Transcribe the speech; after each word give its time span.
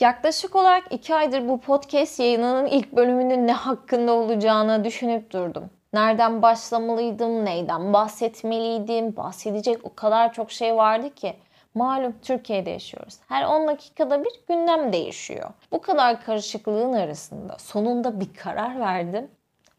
Yaklaşık 0.00 0.56
olarak 0.56 0.84
iki 0.90 1.14
aydır 1.14 1.48
bu 1.48 1.60
podcast 1.60 2.20
yayınının 2.20 2.66
ilk 2.66 2.92
bölümünün 2.92 3.46
ne 3.46 3.52
hakkında 3.52 4.12
olacağını 4.12 4.84
düşünüp 4.84 5.30
durdum. 5.30 5.70
Nereden 5.92 6.42
başlamalıydım, 6.42 7.44
neyden 7.44 7.92
bahsetmeliydim, 7.92 9.16
bahsedecek 9.16 9.84
o 9.84 9.94
kadar 9.94 10.32
çok 10.32 10.50
şey 10.50 10.76
vardı 10.76 11.14
ki. 11.14 11.36
Malum 11.74 12.14
Türkiye'de 12.22 12.70
yaşıyoruz. 12.70 13.14
Her 13.28 13.44
10 13.44 13.68
dakikada 13.68 14.24
bir 14.24 14.32
gündem 14.48 14.92
değişiyor. 14.92 15.50
Bu 15.72 15.80
kadar 15.80 16.24
karışıklığın 16.24 16.92
arasında 16.92 17.58
sonunda 17.58 18.20
bir 18.20 18.34
karar 18.34 18.80
verdim 18.80 19.30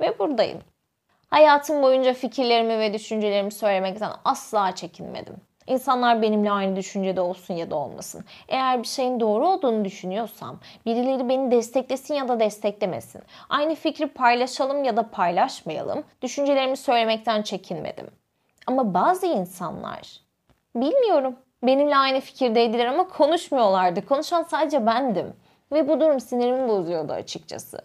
ve 0.02 0.20
buradayım. 0.20 0.60
Hayatım 1.30 1.84
boyunca 1.84 2.14
fikirlerimi 2.14 2.80
ve 2.80 2.94
düşüncelerimi 2.94 3.52
söylemekten 3.52 4.12
asla 4.26 4.76
çekinmedim. 4.76 5.36
İnsanlar 5.68 6.22
benimle 6.22 6.52
aynı 6.52 6.76
düşüncede 6.76 7.22
olsun 7.22 7.54
ya 7.54 7.72
da 7.72 7.76
olmasın. 7.76 8.26
Eğer 8.48 8.84
bir 8.84 8.88
şeyin 8.88 9.20
doğru 9.20 9.48
olduğunu 9.48 9.86
düşünüyorsam 9.86 10.60
birileri 10.86 11.30
beni 11.30 11.52
desteklesin 11.52 12.14
ya 12.14 12.28
da 12.28 12.40
desteklemesin. 12.40 13.22
Aynı 13.50 13.76
fikri 13.76 14.08
paylaşalım 14.08 14.84
ya 14.84 14.98
da 14.98 15.10
paylaşmayalım. 15.10 16.04
Düşüncelerimi 16.22 16.78
söylemekten 16.78 17.42
çekinmedim. 17.42 18.08
Ama 18.68 18.94
bazı 18.94 19.26
insanlar 19.26 20.20
bilmiyorum 20.76 21.36
benimle 21.64 21.98
aynı 21.98 22.20
fikirdeydiler 22.20 22.86
ama 22.86 23.08
konuşmuyorlardı. 23.08 24.06
Konuşan 24.06 24.44
sadece 24.44 24.86
bendim. 24.86 25.34
Ve 25.72 25.88
bu 25.88 26.00
durum 26.00 26.20
sinirimi 26.20 26.68
bozuyordu 26.68 27.14
açıkçası. 27.14 27.80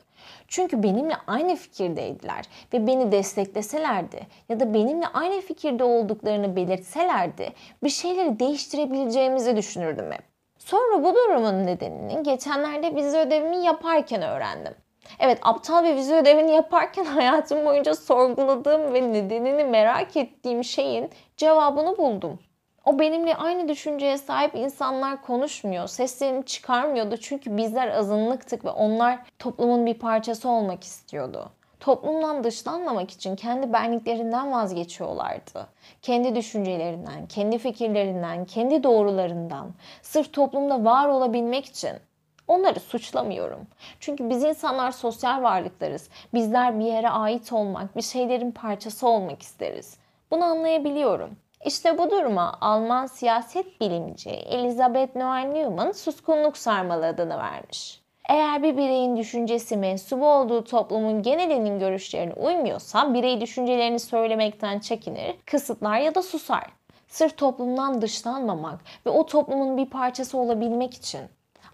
Çünkü 0.49 0.83
benimle 0.83 1.15
aynı 1.27 1.57
fikirdeydiler 1.57 2.45
ve 2.73 2.87
beni 2.87 3.13
destekleselerdi 3.13 4.27
ya 4.49 4.61
da 4.61 4.75
benimle 4.75 5.07
aynı 5.07 5.41
fikirde 5.41 5.85
olduklarını 5.85 6.57
belirtselerdi 6.57 7.53
bir 7.83 7.89
şeyleri 7.89 8.39
değiştirebileceğimizi 8.41 9.57
düşünürdüm 9.57 10.13
hep. 10.13 10.23
Sonra 10.59 11.05
bu 11.05 11.15
durumun 11.15 11.67
nedenini 11.67 12.23
geçenlerde 12.23 12.95
vize 12.95 13.21
ödevimi 13.21 13.57
yaparken 13.57 14.23
öğrendim. 14.23 14.75
Evet 15.19 15.39
aptal 15.43 15.85
bir 15.85 15.95
vize 15.95 16.17
ödevini 16.17 16.51
yaparken 16.51 17.05
hayatım 17.19 17.67
boyunca 17.67 17.95
sorguladığım 17.95 18.95
ve 18.95 19.13
nedenini 19.13 19.65
merak 19.65 20.17
ettiğim 20.17 20.65
şeyin 20.65 21.11
cevabını 21.37 21.99
buldum. 21.99 22.39
O 22.85 22.99
benimle 22.99 23.37
aynı 23.37 23.69
düşünceye 23.69 24.19
sahip 24.19 24.55
insanlar 24.55 25.23
konuşmuyor, 25.23 25.87
seslerini 25.87 26.45
çıkarmıyordu 26.45 27.17
çünkü 27.17 27.57
bizler 27.57 27.89
azınlıktık 27.89 28.65
ve 28.65 28.71
onlar 28.71 29.19
toplumun 29.39 29.87
bir 29.87 29.95
parçası 29.95 30.49
olmak 30.49 30.85
istiyordu. 30.85 31.51
Toplumdan 31.81 32.45
dışlanmamak 32.45 33.11
için 33.11 33.37
kendi 33.37 33.73
benliklerinden 33.73 34.53
vazgeçiyorlardı. 34.53 35.67
Kendi 36.03 36.35
düşüncelerinden, 36.35 37.27
kendi 37.27 37.59
fikirlerinden, 37.59 38.45
kendi 38.45 38.83
doğrularından, 38.83 39.71
sırf 40.03 40.33
toplumda 40.33 40.85
var 40.85 41.09
olabilmek 41.09 41.65
için. 41.65 41.93
Onları 42.49 42.81
suçlamıyorum. 42.81 43.67
Çünkü 44.01 44.31
biz 44.31 44.43
insanlar 44.43 44.91
sosyal 44.91 45.43
varlıklarız. 45.43 46.09
Bizler 46.35 46.81
bir 46.81 46.85
yere 46.85 47.11
ait 47.11 47.53
olmak, 47.53 47.97
bir 47.97 48.03
şeylerin 48.03 48.53
parçası 48.53 49.09
olmak 49.09 49.43
isteriz. 49.43 49.97
Bunu 50.31 50.45
anlayabiliyorum. 50.45 51.37
İşte 51.65 51.99
bu 51.99 52.11
duruma 52.11 52.59
Alman 52.61 53.07
siyaset 53.07 53.81
bilimci 53.81 54.31
Elizabeth 54.31 55.17
Noel-Newman 55.17 55.93
suskunluk 55.93 56.57
sarmalı 56.57 57.07
adını 57.07 57.39
vermiş. 57.39 58.03
Eğer 58.29 58.63
bir 58.63 58.77
bireyin 58.77 59.17
düşüncesi 59.17 59.77
mensubu 59.77 60.27
olduğu 60.27 60.65
toplumun 60.65 61.23
genelinin 61.23 61.79
görüşlerine 61.79 62.33
uymuyorsa 62.33 63.15
birey 63.15 63.41
düşüncelerini 63.41 63.99
söylemekten 63.99 64.79
çekinir, 64.79 65.37
kısıtlar 65.47 65.99
ya 65.99 66.15
da 66.15 66.23
susar. 66.23 66.65
Sırf 67.09 67.37
toplumdan 67.39 68.03
dışlanmamak 68.03 68.81
ve 69.07 69.11
o 69.11 69.27
toplumun 69.27 69.77
bir 69.77 69.91
parçası 69.91 70.39
olabilmek 70.39 70.95
için. 70.95 71.21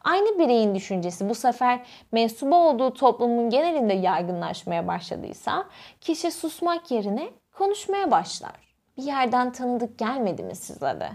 Aynı 0.04 0.38
bireyin 0.38 0.74
düşüncesi 0.74 1.28
bu 1.28 1.34
sefer 1.34 1.80
mensubu 2.12 2.56
olduğu 2.56 2.94
toplumun 2.94 3.50
genelinde 3.50 3.94
yaygınlaşmaya 3.94 4.88
başladıysa 4.88 5.64
kişi 6.00 6.30
susmak 6.30 6.90
yerine 6.90 7.28
konuşmaya 7.52 8.10
başlar 8.10 8.67
bir 8.98 9.02
yerden 9.02 9.52
tanıdık 9.52 9.98
gelmedi 9.98 10.42
mi 10.42 10.54
size 10.54 11.00
de? 11.00 11.08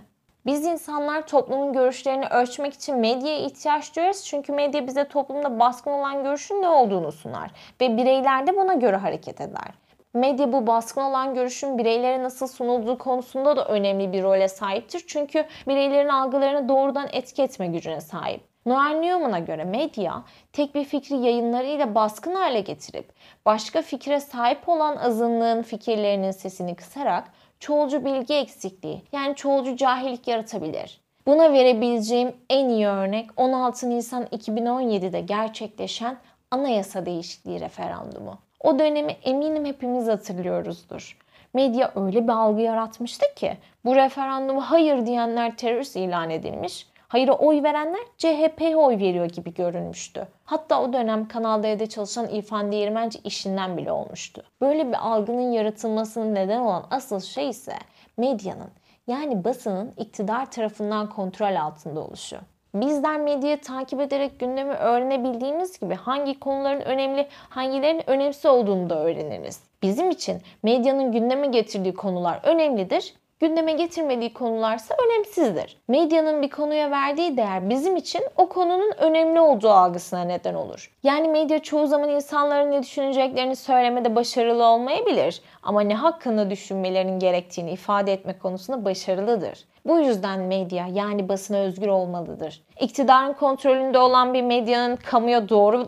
Biz 0.45 0.65
insanlar 0.65 1.27
toplumun 1.27 1.73
görüşlerini 1.73 2.25
ölçmek 2.25 2.73
için 2.73 2.97
medyaya 2.97 3.37
ihtiyaç 3.37 3.95
duyuyoruz. 3.95 4.23
Çünkü 4.23 4.53
medya 4.53 4.87
bize 4.87 5.07
toplumda 5.07 5.59
baskın 5.59 5.91
olan 5.91 6.23
görüşün 6.23 6.61
ne 6.61 6.67
olduğunu 6.67 7.11
sunar. 7.11 7.51
Ve 7.81 7.97
bireyler 7.97 8.47
de 8.47 8.55
buna 8.55 8.73
göre 8.73 8.95
hareket 8.95 9.41
eder. 9.41 9.73
Medya 10.13 10.53
bu 10.53 10.67
baskın 10.67 11.01
olan 11.01 11.33
görüşün 11.33 11.77
bireylere 11.77 12.23
nasıl 12.23 12.47
sunulduğu 12.47 12.97
konusunda 12.97 13.57
da 13.57 13.65
önemli 13.65 14.13
bir 14.13 14.23
role 14.23 14.47
sahiptir. 14.47 15.03
Çünkü 15.07 15.45
bireylerin 15.67 16.09
algılarını 16.09 16.69
doğrudan 16.69 17.07
etki 17.11 17.43
etme 17.43 17.67
gücüne 17.67 18.01
sahip. 18.01 18.41
Noel 18.65 18.95
Newman'a 18.95 19.39
göre 19.39 19.63
medya 19.63 20.23
tek 20.53 20.75
bir 20.75 20.83
fikri 20.83 21.15
yayınlarıyla 21.15 21.95
baskın 21.95 22.35
hale 22.35 22.59
getirip 22.59 23.13
başka 23.45 23.81
fikre 23.81 24.19
sahip 24.19 24.69
olan 24.69 24.95
azınlığın 24.95 25.61
fikirlerinin 25.61 26.31
sesini 26.31 26.75
kısarak 26.75 27.23
çoğulcu 27.63 28.05
bilgi 28.05 28.33
eksikliği 28.33 29.01
yani 29.11 29.35
çoğulcu 29.35 29.75
cahillik 29.75 30.27
yaratabilir. 30.27 31.01
Buna 31.27 31.53
verebileceğim 31.53 32.35
en 32.49 32.69
iyi 32.69 32.87
örnek 32.87 33.29
16 33.37 33.89
Nisan 33.89 34.23
2017'de 34.23 35.21
gerçekleşen 35.21 36.17
anayasa 36.51 37.05
değişikliği 37.05 37.59
referandumu. 37.59 38.37
O 38.59 38.79
dönemi 38.79 39.11
eminim 39.11 39.65
hepimiz 39.65 40.07
hatırlıyoruzdur. 40.07 41.17
Medya 41.53 41.91
öyle 41.95 42.23
bir 42.23 42.33
algı 42.33 42.61
yaratmıştı 42.61 43.25
ki 43.35 43.57
bu 43.85 43.95
referandumu 43.95 44.61
hayır 44.61 45.05
diyenler 45.05 45.57
terörist 45.57 45.95
ilan 45.95 46.29
edilmiş, 46.29 46.87
Hayır'a 47.13 47.33
oy 47.33 47.63
verenler 47.63 48.01
CHP'ye 48.17 48.75
oy 48.75 48.97
veriyor 48.97 49.25
gibi 49.25 49.53
görünmüştü. 49.53 50.27
Hatta 50.45 50.81
o 50.81 50.93
dönem 50.93 51.27
Kanal 51.27 51.63
D'de 51.63 51.87
çalışan 51.87 52.29
İrfan 52.29 52.71
Değirmenci 52.71 53.19
işinden 53.23 53.77
bile 53.77 53.91
olmuştu. 53.91 54.43
Böyle 54.61 54.87
bir 54.87 55.07
algının 55.07 55.51
yaratılmasının 55.51 56.35
neden 56.35 56.59
olan 56.59 56.85
asıl 56.91 57.19
şey 57.19 57.49
ise 57.49 57.73
medyanın 58.17 58.69
yani 59.07 59.43
basının 59.43 59.93
iktidar 59.97 60.51
tarafından 60.51 61.09
kontrol 61.09 61.55
altında 61.55 61.99
oluşu. 61.99 62.37
Bizler 62.73 63.19
medyayı 63.19 63.61
takip 63.61 64.01
ederek 64.01 64.39
gündemi 64.39 64.73
öğrenebildiğimiz 64.73 65.79
gibi 65.79 65.95
hangi 65.95 66.39
konuların 66.39 66.81
önemli, 66.81 67.27
hangilerinin 67.49 68.09
önemsiz 68.09 68.45
olduğunu 68.45 68.89
da 68.89 69.03
öğreniriz. 69.03 69.63
Bizim 69.81 70.09
için 70.09 70.41
medyanın 70.63 71.11
gündeme 71.11 71.47
getirdiği 71.47 71.93
konular 71.93 72.39
önemlidir 72.43 73.13
gündeme 73.43 73.73
getirmediği 73.73 74.33
konularsa 74.33 74.95
önemsizdir. 75.05 75.77
Medyanın 75.87 76.41
bir 76.41 76.49
konuya 76.49 76.91
verdiği 76.91 77.37
değer 77.37 77.69
bizim 77.69 77.95
için 77.95 78.21
o 78.37 78.49
konunun 78.49 78.91
önemli 78.97 79.39
olduğu 79.39 79.69
algısına 79.69 80.21
neden 80.21 80.53
olur. 80.53 80.91
Yani 81.03 81.27
medya 81.27 81.59
çoğu 81.59 81.87
zaman 81.87 82.09
insanların 82.09 82.71
ne 82.71 82.83
düşüneceklerini 82.83 83.55
söylemede 83.55 84.15
başarılı 84.15 84.65
olmayabilir 84.65 85.41
ama 85.63 85.81
ne 85.81 85.95
hakkında 85.95 86.49
düşünmelerinin 86.49 87.19
gerektiğini 87.19 87.71
ifade 87.71 88.13
etme 88.13 88.37
konusunda 88.37 88.85
başarılıdır. 88.85 89.65
Bu 89.85 89.99
yüzden 89.99 90.39
medya 90.39 90.87
yani 90.93 91.29
basına 91.29 91.57
özgür 91.57 91.87
olmalıdır. 91.87 92.63
İktidarın 92.79 93.33
kontrolünde 93.33 93.99
olan 93.99 94.33
bir 94.33 94.41
medyanın 94.41 94.95
kamuya 94.95 95.49
doğru 95.49 95.87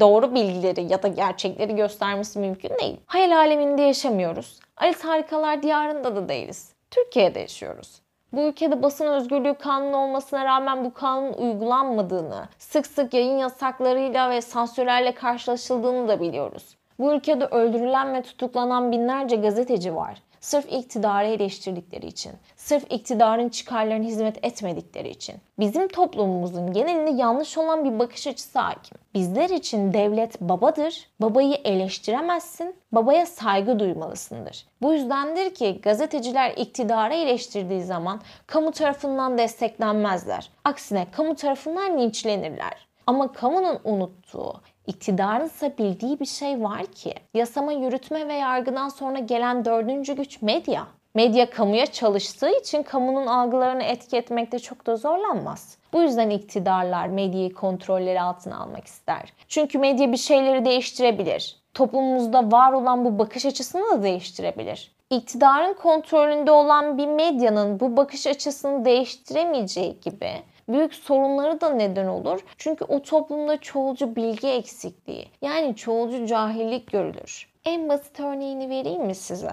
doğru 0.00 0.34
bilgileri 0.34 0.92
ya 0.92 1.02
da 1.02 1.08
gerçekleri 1.08 1.76
göstermesi 1.76 2.38
mümkün 2.38 2.70
değil. 2.80 2.96
Hayal 3.06 3.36
aleminde 3.36 3.82
yaşamıyoruz. 3.82 4.60
Alice 4.76 5.02
Harikalar 5.02 5.62
diyarında 5.62 6.16
da 6.16 6.28
değiliz. 6.28 6.72
Türkiye'de 6.90 7.40
yaşıyoruz. 7.40 8.00
Bu 8.32 8.42
ülkede 8.42 8.82
basın 8.82 9.06
özgürlüğü 9.06 9.54
kanunu 9.54 9.96
olmasına 9.96 10.44
rağmen 10.44 10.84
bu 10.84 10.94
kanun 10.94 11.32
uygulanmadığını, 11.32 12.48
sık 12.58 12.86
sık 12.86 13.14
yayın 13.14 13.38
yasaklarıyla 13.38 14.30
ve 14.30 14.40
sansürlerle 14.40 15.12
karşılaşıldığını 15.12 16.08
da 16.08 16.20
biliyoruz. 16.20 16.76
Bu 16.98 17.12
ülkede 17.12 17.44
öldürülen 17.44 18.14
ve 18.14 18.22
tutuklanan 18.22 18.92
binlerce 18.92 19.36
gazeteci 19.36 19.96
var. 19.96 20.22
Sırf 20.40 20.72
iktidarı 20.72 21.26
eleştirdikleri 21.26 22.06
için, 22.06 22.32
sırf 22.56 22.92
iktidarın 22.92 23.48
çıkarlarına 23.48 24.04
hizmet 24.04 24.44
etmedikleri 24.44 25.08
için. 25.08 25.34
Bizim 25.58 25.88
toplumumuzun 25.88 26.72
genelinde 26.72 27.10
yanlış 27.10 27.58
olan 27.58 27.84
bir 27.84 27.98
bakış 27.98 28.26
açısı 28.26 28.58
hakim. 28.58 28.98
Bizler 29.14 29.50
için 29.50 29.92
devlet 29.92 30.40
babadır, 30.40 31.08
babayı 31.20 31.54
eleştiremezsin, 31.54 32.76
babaya 32.92 33.26
saygı 33.26 33.78
duymalısındır. 33.78 34.66
Bu 34.82 34.92
yüzdendir 34.92 35.54
ki 35.54 35.80
gazeteciler 35.82 36.50
iktidarı 36.50 37.14
eleştirdiği 37.14 37.82
zaman 37.82 38.20
kamu 38.46 38.72
tarafından 38.72 39.38
desteklenmezler. 39.38 40.50
Aksine 40.64 41.06
kamu 41.12 41.34
tarafından 41.34 41.98
linçlenirler. 41.98 42.86
Ama 43.06 43.32
kamunun 43.32 43.78
unuttuğu, 43.84 44.60
iktidarın 44.86 45.46
ise 45.46 45.78
bildiği 45.78 46.20
bir 46.20 46.26
şey 46.26 46.62
var 46.62 46.86
ki 46.86 47.14
yasama, 47.34 47.72
yürütme 47.72 48.28
ve 48.28 48.34
yargıdan 48.34 48.88
sonra 48.88 49.18
gelen 49.18 49.64
dördüncü 49.64 50.16
güç 50.16 50.42
medya. 50.42 50.86
Medya 51.14 51.50
kamuya 51.50 51.86
çalıştığı 51.86 52.58
için 52.58 52.82
kamunun 52.82 53.26
algılarını 53.26 53.82
etki 53.82 54.16
etmekte 54.16 54.58
çok 54.58 54.86
da 54.86 54.96
zorlanmaz. 54.96 55.78
Bu 55.92 56.02
yüzden 56.02 56.30
iktidarlar 56.30 57.06
medyayı 57.06 57.54
kontrolleri 57.54 58.20
altına 58.20 58.58
almak 58.58 58.86
ister. 58.86 59.32
Çünkü 59.48 59.78
medya 59.78 60.12
bir 60.12 60.16
şeyleri 60.16 60.64
değiştirebilir. 60.64 61.56
Toplumumuzda 61.74 62.52
var 62.52 62.72
olan 62.72 63.04
bu 63.04 63.18
bakış 63.18 63.46
açısını 63.46 63.82
da 63.90 64.02
değiştirebilir. 64.02 64.96
İktidarın 65.10 65.74
kontrolünde 65.74 66.50
olan 66.50 66.98
bir 66.98 67.06
medyanın 67.06 67.80
bu 67.80 67.96
bakış 67.96 68.26
açısını 68.26 68.84
değiştiremeyeceği 68.84 70.00
gibi 70.00 70.30
Büyük 70.68 70.94
sorunları 70.94 71.60
da 71.60 71.70
neden 71.70 72.06
olur. 72.06 72.40
Çünkü 72.58 72.84
o 72.84 73.02
toplumda 73.02 73.56
çoğulcu 73.56 74.16
bilgi 74.16 74.48
eksikliği 74.48 75.28
yani 75.42 75.76
çoğulcu 75.76 76.26
cahillik 76.26 76.92
görülür. 76.92 77.48
En 77.64 77.88
basit 77.88 78.20
örneğini 78.20 78.70
vereyim 78.70 79.06
mi 79.06 79.14
size? 79.14 79.50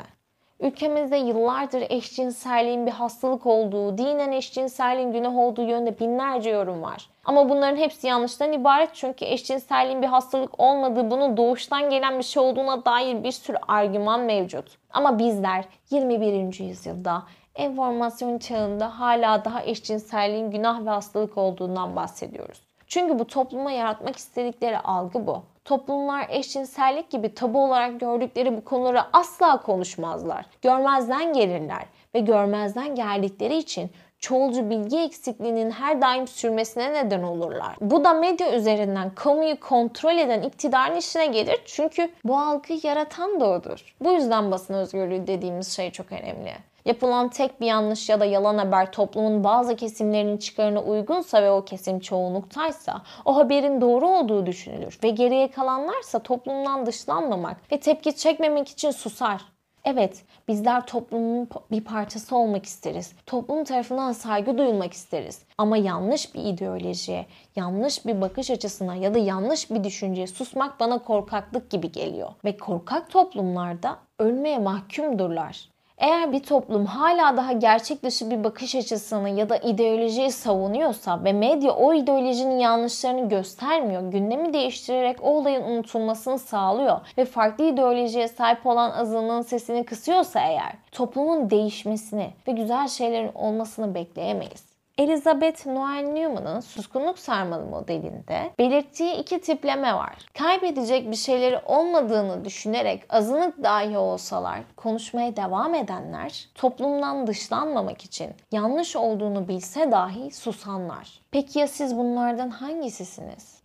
Ülkemizde 0.59 1.17
yıllardır 1.17 1.83
eşcinselliğin 1.89 2.85
bir 2.85 2.91
hastalık 2.91 3.45
olduğu, 3.45 3.97
dinen 3.97 4.31
eşcinselliğin 4.31 5.11
günah 5.11 5.37
olduğu 5.37 5.61
yönde 5.61 5.99
binlerce 5.99 6.49
yorum 6.49 6.81
var. 6.81 7.09
Ama 7.25 7.49
bunların 7.49 7.77
hepsi 7.77 8.07
yanlıştan 8.07 8.53
ibaret 8.53 8.89
çünkü 8.93 9.25
eşcinselliğin 9.25 10.01
bir 10.01 10.07
hastalık 10.07 10.59
olmadığı, 10.59 11.11
bunun 11.11 11.37
doğuştan 11.37 11.89
gelen 11.89 12.17
bir 12.17 12.23
şey 12.23 12.43
olduğuna 12.43 12.85
dair 12.85 13.23
bir 13.23 13.31
sürü 13.31 13.57
argüman 13.67 14.19
mevcut. 14.19 14.77
Ama 14.93 15.19
bizler 15.19 15.65
21. 15.89 16.59
yüzyılda 16.59 17.23
enformasyon 17.55 18.37
çağında 18.37 18.99
hala 18.99 19.45
daha 19.45 19.63
eşcinselliğin 19.63 20.51
günah 20.51 20.85
ve 20.85 20.89
hastalık 20.89 21.37
olduğundan 21.37 21.95
bahsediyoruz. 21.95 22.61
Çünkü 22.87 23.19
bu 23.19 23.27
topluma 23.27 23.71
yaratmak 23.71 24.15
istedikleri 24.15 24.79
algı 24.79 25.27
bu. 25.27 25.43
Toplumlar 25.65 26.25
eşcinsellik 26.29 27.09
gibi 27.09 27.35
tabu 27.35 27.63
olarak 27.63 27.99
gördükleri 27.99 28.57
bu 28.57 28.65
konuları 28.65 29.01
asla 29.13 29.61
konuşmazlar. 29.61 30.45
Görmezden 30.61 31.33
gelirler 31.33 31.85
ve 32.15 32.19
görmezden 32.19 32.95
geldikleri 32.95 33.57
için 33.57 33.91
çoğulcu 34.19 34.69
bilgi 34.69 34.99
eksikliğinin 34.99 35.71
her 35.71 36.01
daim 36.01 36.27
sürmesine 36.27 36.93
neden 36.93 37.23
olurlar. 37.23 37.75
Bu 37.81 38.03
da 38.03 38.13
medya 38.13 38.55
üzerinden 38.55 39.09
kamuyu 39.15 39.59
kontrol 39.59 40.17
eden 40.17 40.41
iktidarın 40.41 40.95
işine 40.95 41.25
gelir 41.25 41.61
çünkü 41.65 42.09
bu 42.23 42.39
algıyı 42.39 42.79
yaratan 42.83 43.39
da 43.39 43.49
odur. 43.49 43.95
Bu 44.01 44.11
yüzden 44.11 44.51
basın 44.51 44.73
özgürlüğü 44.73 45.27
dediğimiz 45.27 45.75
şey 45.75 45.91
çok 45.91 46.11
önemli. 46.11 46.53
Yapılan 46.85 47.29
tek 47.29 47.61
bir 47.61 47.65
yanlış 47.65 48.09
ya 48.09 48.19
da 48.19 48.25
yalan 48.25 48.57
haber 48.57 48.91
toplumun 48.91 49.43
bazı 49.43 49.75
kesimlerinin 49.75 50.37
çıkarına 50.37 50.83
uygunsa 50.83 51.43
ve 51.43 51.51
o 51.51 51.65
kesim 51.65 51.99
çoğunluktaysa 51.99 53.01
o 53.25 53.35
haberin 53.35 53.81
doğru 53.81 54.07
olduğu 54.07 54.45
düşünülür 54.45 54.99
ve 55.03 55.09
geriye 55.09 55.51
kalanlarsa 55.51 56.19
toplumdan 56.19 56.85
dışlanmamak 56.85 57.71
ve 57.71 57.79
tepki 57.79 58.15
çekmemek 58.15 58.69
için 58.69 58.91
susar. 58.91 59.41
Evet, 59.85 60.23
bizler 60.47 60.85
toplumun 60.85 61.49
bir 61.71 61.83
parçası 61.83 62.35
olmak 62.35 62.65
isteriz. 62.65 63.13
Toplum 63.25 63.63
tarafından 63.63 64.11
saygı 64.11 64.57
duyulmak 64.57 64.93
isteriz. 64.93 65.41
Ama 65.57 65.77
yanlış 65.77 66.35
bir 66.35 66.43
ideolojiye, 66.45 67.25
yanlış 67.55 68.05
bir 68.05 68.21
bakış 68.21 68.51
açısına 68.51 68.95
ya 68.95 69.13
da 69.13 69.19
yanlış 69.19 69.71
bir 69.71 69.83
düşünceye 69.83 70.27
susmak 70.27 70.79
bana 70.79 70.99
korkaklık 70.99 71.69
gibi 71.69 71.91
geliyor. 71.91 72.29
Ve 72.45 72.57
korkak 72.57 73.09
toplumlarda 73.09 73.97
ölmeye 74.19 74.59
mahkumdurlar. 74.59 75.72
Eğer 75.97 76.31
bir 76.31 76.39
toplum 76.39 76.85
hala 76.85 77.37
daha 77.37 77.51
gerçek 77.51 78.03
dışı 78.03 78.31
bir 78.31 78.43
bakış 78.43 78.75
açısını 78.75 79.29
ya 79.29 79.49
da 79.49 79.57
ideolojiyi 79.57 80.31
savunuyorsa 80.31 81.23
ve 81.23 81.33
medya 81.33 81.71
o 81.71 81.93
ideolojinin 81.93 82.59
yanlışlarını 82.59 83.29
göstermiyor, 83.29 84.11
gündemi 84.11 84.53
değiştirerek 84.53 85.17
o 85.21 85.29
olayın 85.29 85.63
unutulmasını 85.63 86.39
sağlıyor 86.39 86.99
ve 87.17 87.25
farklı 87.25 87.63
ideolojiye 87.63 88.27
sahip 88.27 88.65
olan 88.65 88.91
azınlığın 88.91 89.41
sesini 89.41 89.83
kısıyorsa 89.85 90.39
eğer 90.39 90.73
toplumun 90.91 91.49
değişmesini 91.49 92.29
ve 92.47 92.51
güzel 92.51 92.87
şeylerin 92.87 93.31
olmasını 93.35 93.95
bekleyemeyiz. 93.95 94.72
Elizabeth 94.97 95.65
Noel 95.65 96.03
Newman'ın 96.03 96.59
suskunluk 96.59 97.19
sarmalı 97.19 97.65
modelinde 97.65 98.51
belirttiği 98.59 99.15
iki 99.15 99.41
tipleme 99.41 99.93
var. 99.93 100.15
Kaybedecek 100.37 101.11
bir 101.11 101.15
şeyleri 101.15 101.59
olmadığını 101.65 102.45
düşünerek 102.45 103.03
azınlık 103.09 103.63
dahi 103.63 103.97
olsalar 103.97 104.59
konuşmaya 104.77 105.35
devam 105.35 105.75
edenler, 105.75 106.49
toplumdan 106.55 107.27
dışlanmamak 107.27 108.05
için 108.05 108.31
yanlış 108.51 108.95
olduğunu 108.95 109.47
bilse 109.47 109.91
dahi 109.91 110.31
susanlar. 110.31 111.21
Peki 111.31 111.59
ya 111.59 111.67
siz 111.67 111.97
bunlardan 111.97 112.49
hangisisiniz? 112.49 113.62